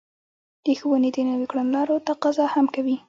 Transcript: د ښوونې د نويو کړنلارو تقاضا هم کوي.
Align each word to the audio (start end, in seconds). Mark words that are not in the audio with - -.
د 0.65 0.67
ښوونې 0.79 1.09
د 1.13 1.17
نويو 1.27 1.49
کړنلارو 1.51 2.03
تقاضا 2.09 2.45
هم 2.53 2.65
کوي. 2.75 2.95